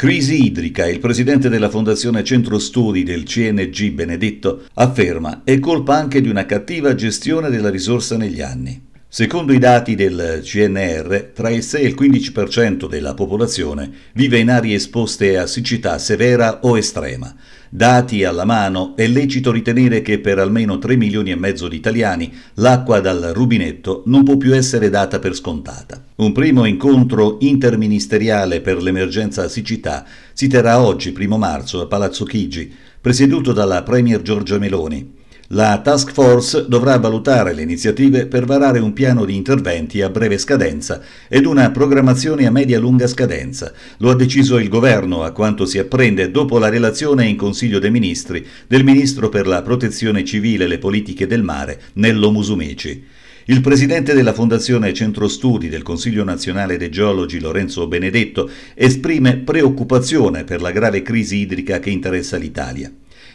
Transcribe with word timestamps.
Crisi 0.00 0.46
idrica, 0.46 0.88
il 0.88 0.98
presidente 0.98 1.50
della 1.50 1.68
Fondazione 1.68 2.24
Centro 2.24 2.58
Studi 2.58 3.02
del 3.02 3.24
CNG 3.24 3.90
Benedetto 3.90 4.64
afferma 4.72 5.42
è 5.44 5.58
colpa 5.58 5.94
anche 5.94 6.22
di 6.22 6.30
una 6.30 6.46
cattiva 6.46 6.94
gestione 6.94 7.50
della 7.50 7.68
risorsa 7.68 8.16
negli 8.16 8.40
anni. 8.40 8.88
Secondo 9.12 9.52
i 9.52 9.58
dati 9.58 9.96
del 9.96 10.38
CNR, 10.40 11.32
tra 11.34 11.50
il 11.50 11.64
6 11.64 11.82
e 11.82 11.88
il 11.88 11.96
15% 11.98 12.86
della 12.86 13.12
popolazione 13.14 13.90
vive 14.12 14.38
in 14.38 14.48
aree 14.48 14.76
esposte 14.76 15.36
a 15.36 15.48
siccità 15.48 15.98
severa 15.98 16.60
o 16.62 16.78
estrema. 16.78 17.34
Dati 17.68 18.22
alla 18.22 18.44
mano, 18.44 18.94
è 18.94 19.08
lecito 19.08 19.50
ritenere 19.50 20.00
che 20.00 20.20
per 20.20 20.38
almeno 20.38 20.78
3 20.78 20.94
milioni 20.94 21.32
e 21.32 21.34
mezzo 21.34 21.66
di 21.66 21.74
italiani 21.74 22.32
l'acqua 22.54 23.00
dal 23.00 23.32
rubinetto 23.34 24.04
non 24.06 24.22
può 24.22 24.36
più 24.36 24.54
essere 24.54 24.90
data 24.90 25.18
per 25.18 25.34
scontata. 25.34 26.04
Un 26.18 26.30
primo 26.30 26.64
incontro 26.64 27.38
interministeriale 27.40 28.60
per 28.60 28.80
l'emergenza 28.80 29.48
siccità 29.48 30.06
si 30.32 30.46
terrà 30.46 30.80
oggi, 30.80 31.10
primo 31.10 31.36
marzo, 31.36 31.80
a 31.80 31.86
Palazzo 31.86 32.24
Chigi, 32.24 32.72
presieduto 33.00 33.52
dalla 33.52 33.82
Premier 33.82 34.22
Giorgia 34.22 34.58
Meloni. 34.58 35.18
La 35.52 35.80
task 35.82 36.12
force 36.12 36.66
dovrà 36.68 36.96
valutare 36.98 37.52
le 37.52 37.62
iniziative 37.62 38.26
per 38.26 38.44
varare 38.44 38.78
un 38.78 38.92
piano 38.92 39.24
di 39.24 39.34
interventi 39.34 40.00
a 40.00 40.08
breve 40.08 40.38
scadenza 40.38 41.02
ed 41.28 41.44
una 41.44 41.72
programmazione 41.72 42.46
a 42.46 42.52
media-lunga 42.52 43.08
scadenza. 43.08 43.72
Lo 43.96 44.10
ha 44.10 44.14
deciso 44.14 44.58
il 44.58 44.68
governo, 44.68 45.24
a 45.24 45.32
quanto 45.32 45.66
si 45.66 45.78
apprende 45.78 46.30
dopo 46.30 46.58
la 46.58 46.68
relazione 46.68 47.26
in 47.26 47.34
Consiglio 47.34 47.80
dei 47.80 47.90
Ministri 47.90 48.46
del 48.68 48.84
Ministro 48.84 49.28
per 49.28 49.48
la 49.48 49.60
Protezione 49.62 50.24
Civile 50.24 50.66
e 50.66 50.68
le 50.68 50.78
Politiche 50.78 51.26
del 51.26 51.42
Mare, 51.42 51.80
Nello 51.94 52.30
Musumeci. 52.30 53.04
Il 53.46 53.60
presidente 53.60 54.14
della 54.14 54.32
Fondazione 54.32 54.94
Centro 54.94 55.26
Studi 55.26 55.68
del 55.68 55.82
Consiglio 55.82 56.22
nazionale 56.22 56.76
dei 56.76 56.90
geologi 56.90 57.40
Lorenzo 57.40 57.88
Benedetto 57.88 58.48
esprime 58.74 59.38
preoccupazione 59.38 60.44
per 60.44 60.60
la 60.60 60.70
grave 60.70 61.02
crisi 61.02 61.38
idrica 61.38 61.80
che 61.80 61.90
interessa 61.90 62.36
l'Italia. 62.36 62.92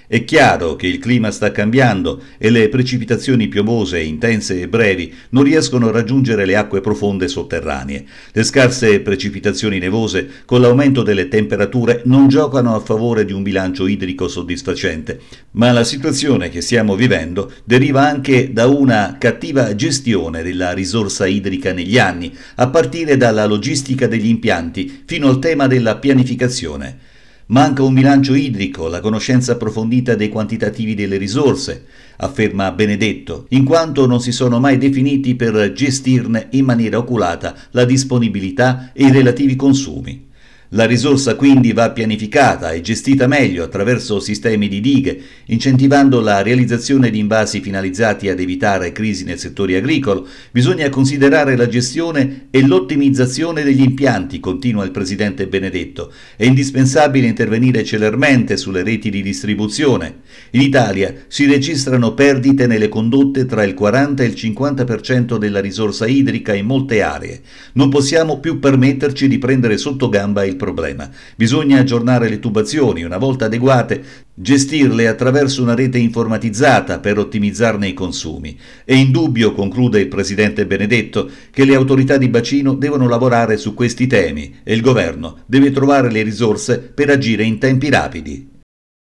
È 0.08 0.24
chiaro 0.24 0.76
che 0.76 0.86
il 0.86 1.00
clima 1.00 1.32
sta 1.32 1.52
cambiando 1.52 2.22
e 2.38 2.52
le 2.52 2.70
precipitazioni 2.70 3.48
piovose, 3.48 4.00
intense 4.00 4.62
e 4.62 4.68
brevi 4.68 5.12
non 5.30 5.44
riescono 5.44 5.88
a 5.88 5.92
raggiungere 5.92 6.46
le 6.46 6.56
acque 6.56 6.80
profonde 6.80 7.28
sotterranee. 7.28 8.06
Le 8.32 8.44
scarse 8.44 9.00
precipitazioni 9.00 9.80
nevose, 9.80 10.30
con 10.46 10.62
l'aumento 10.62 11.02
delle 11.02 11.28
temperature, 11.28 12.04
non 12.06 12.28
giocano 12.28 12.76
a 12.76 12.82
favore 12.82 13.26
di 13.26 13.34
un 13.34 13.42
bilancio 13.42 13.88
idrico 13.88 14.28
soddisfacente, 14.28 15.22
ma 15.52 15.72
la 15.72 15.84
situazione 15.84 16.50
che 16.50 16.62
stiamo 16.62 16.96
vivendo 16.96 17.52
deriva 17.64 18.08
anche 18.08 18.54
da 18.54 18.68
una 18.68 19.18
cattiva 19.20 19.74
gestione 19.74 20.44
della 20.44 20.72
risorsa 20.74 21.26
idrica 21.26 21.74
negli 21.74 21.98
anni, 21.98 22.32
a 22.56 22.68
partire 22.70 23.18
dalla 23.18 23.48
logistica 23.48 24.06
degli 24.06 24.28
impianti 24.28 25.02
fino 25.06 25.30
al 25.30 25.40
tema 25.40 25.66
della 25.66 25.96
pianificazione. 25.96 27.14
Manca 27.48 27.84
un 27.84 27.94
bilancio 27.94 28.34
idrico, 28.34 28.88
la 28.88 29.02
conoscenza 29.02 29.52
approfondita 29.52 30.16
dei 30.16 30.30
quantitativi 30.30 30.96
delle 30.96 31.18
risorse, 31.18 31.86
afferma 32.18 32.72
Benedetto, 32.72 33.46
in 33.50 33.64
quanto 33.64 34.08
non 34.08 34.20
si 34.20 34.32
sono 34.32 34.60
mai 34.60 34.80
definiti 34.80 35.36
per 35.36 35.72
gestirne 35.72 36.48
in 36.52 36.66
maniera 36.66 36.98
oculata 36.98 37.56
la 37.72 37.86
disponibilità 37.86 38.90
e 38.94 39.06
i 39.06 39.12
relativi 39.12 39.56
consumi. 39.56 40.25
La 40.70 40.86
risorsa 40.86 41.36
quindi 41.36 41.74
va 41.74 41.92
pianificata 41.92 42.72
e 42.72 42.82
gestita 42.82 43.28
meglio 43.28 43.64
attraverso 43.64 44.20
sistemi 44.20 44.68
di 44.68 44.82
dighe, 44.82 45.22
incentivando 45.46 46.20
la 46.20 46.42
realizzazione 46.42 47.12
di 47.12 47.20
invasi 47.20 47.62
finalizzati 47.62 48.30
ad 48.30 48.40
evitare 48.40 48.92
crisi 48.92 49.26
nel 49.26 49.38
settore 49.38 49.76
agricolo. 49.76 50.28
Bisogna 50.50 50.90
considerare 50.90 51.56
la 51.56 51.68
gestione 51.68 52.48
e 52.50 52.66
l'ottimizzazione 52.66 53.62
degli 53.62 53.84
impianti, 53.84 54.40
continua 54.40 54.84
il 54.84 54.90
presidente 54.90 55.46
Benedetto. 55.46 56.12
È 56.36 56.46
indispensabile 56.46 57.28
intervenire 57.28 57.84
celermente 57.84 58.58
sulle 58.58 58.82
reti 58.82 59.12
di 59.12 59.22
distribuzione. 59.22 60.22
In 60.52 60.62
Italia 60.62 61.14
si 61.28 61.46
registrano 61.46 62.16
perdite 62.16 62.66
nelle 62.66 62.90
condotte 62.90 63.46
tra 63.46 63.64
il 63.64 63.76
40 63.76 64.24
e 64.24 64.26
il 64.26 64.34
50% 64.34 65.38
della 65.38 65.60
risorsa 65.60 66.08
idrica 66.08 66.56
in 66.56 66.66
molte 66.66 67.04
aree. 67.04 67.42
Non 67.74 67.90
possiamo 67.90 68.40
più 68.40 68.58
permetterci 68.58 69.28
di 69.28 69.38
prendere 69.38 69.78
sotto 69.78 70.10
gamba 70.10 70.44
il 70.56 70.58
problema. 70.58 71.10
Bisogna 71.36 71.80
aggiornare 71.80 72.30
le 72.30 72.40
tubazioni, 72.40 73.04
una 73.04 73.18
volta 73.18 73.46
adeguate, 73.46 74.04
gestirle 74.34 75.08
attraverso 75.08 75.62
una 75.62 75.76
rete 75.76 75.98
informatizzata 75.98 77.00
per 77.00 77.20
ottimizzarne 77.20 77.88
i 77.88 77.94
consumi. 77.94 78.58
È 78.84 78.94
indubbio, 78.94 79.54
conclude 79.54 80.00
il 80.00 80.08
presidente 80.08 80.66
Benedetto, 80.66 81.30
che 81.52 81.66
le 81.66 81.76
autorità 81.76 82.18
di 82.18 82.30
bacino 82.30 82.74
devono 82.74 83.08
lavorare 83.08 83.58
su 83.58 83.74
questi 83.74 84.08
temi 84.08 84.56
e 84.64 84.74
il 84.74 84.82
governo 84.82 85.40
deve 85.46 85.72
trovare 85.72 86.10
le 86.10 86.24
risorse 86.24 86.80
per 86.80 87.10
agire 87.10 87.44
in 87.44 87.60
tempi 87.60 87.90
rapidi. 87.90 88.55